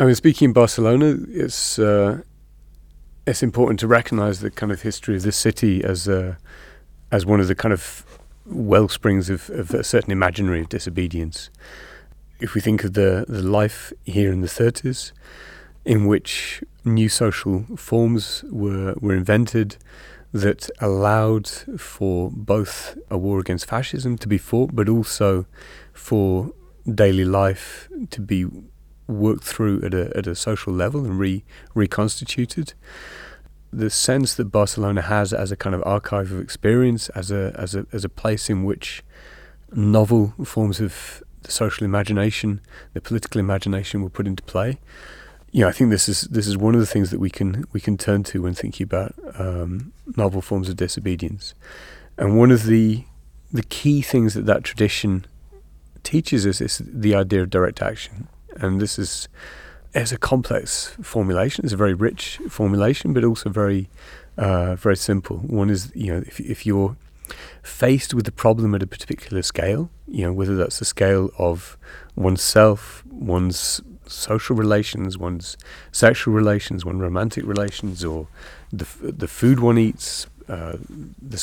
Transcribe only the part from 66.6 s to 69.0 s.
you're faced with a problem at a